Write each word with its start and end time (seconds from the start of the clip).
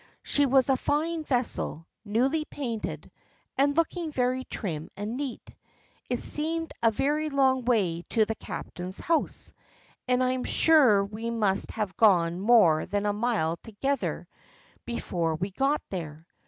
She 0.23 0.47
was 0.47 0.67
a 0.71 0.77
fine 0.77 1.23
vessel, 1.23 1.85
newly 2.03 2.43
painted, 2.45 3.11
and 3.55 3.77
looking 3.77 4.11
very 4.11 4.45
trim 4.45 4.89
and 4.97 5.15
neat. 5.15 5.53
It 6.09 6.19
seemed 6.21 6.71
a 6.81 6.89
very 6.89 7.29
long 7.29 7.65
way 7.65 8.01
to 8.09 8.25
the 8.25 8.33
captain's 8.33 8.99
house, 8.99 9.53
and 10.07 10.23
I 10.23 10.31
am 10.31 10.43
sure 10.43 11.05
we 11.05 11.29
must 11.29 11.69
have 11.73 11.95
gone 11.97 12.39
more 12.39 12.87
than 12.87 13.05
a 13.05 13.13
mile 13.13 13.57
together 13.57 14.27
before 14.87 15.35
we 15.35 15.51
got 15.51 15.83
there. 15.91 16.25